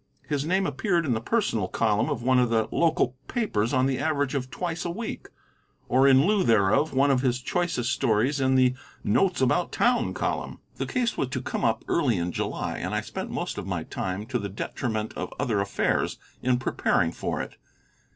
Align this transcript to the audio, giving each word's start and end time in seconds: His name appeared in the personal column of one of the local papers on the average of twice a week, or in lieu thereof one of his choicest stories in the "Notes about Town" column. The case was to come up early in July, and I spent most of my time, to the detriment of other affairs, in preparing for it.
His 0.27 0.43
name 0.45 0.65
appeared 0.65 1.05
in 1.05 1.13
the 1.13 1.21
personal 1.21 1.67
column 1.67 2.09
of 2.09 2.23
one 2.23 2.39
of 2.39 2.49
the 2.49 2.67
local 2.71 3.17
papers 3.27 3.71
on 3.71 3.85
the 3.85 3.99
average 3.99 4.33
of 4.33 4.49
twice 4.49 4.83
a 4.83 4.89
week, 4.89 5.29
or 5.87 6.07
in 6.07 6.25
lieu 6.25 6.43
thereof 6.43 6.91
one 6.91 7.11
of 7.11 7.21
his 7.21 7.39
choicest 7.39 7.91
stories 7.91 8.39
in 8.39 8.55
the 8.55 8.73
"Notes 9.03 9.41
about 9.41 9.71
Town" 9.71 10.15
column. 10.15 10.57
The 10.77 10.87
case 10.87 11.17
was 11.19 11.27
to 11.27 11.41
come 11.43 11.63
up 11.63 11.85
early 11.87 12.17
in 12.17 12.31
July, 12.31 12.79
and 12.79 12.95
I 12.95 13.01
spent 13.01 13.29
most 13.29 13.59
of 13.59 13.67
my 13.67 13.83
time, 13.83 14.25
to 14.25 14.39
the 14.39 14.49
detriment 14.49 15.13
of 15.13 15.31
other 15.39 15.59
affairs, 15.59 16.17
in 16.41 16.57
preparing 16.57 17.11
for 17.11 17.39
it. 17.39 17.57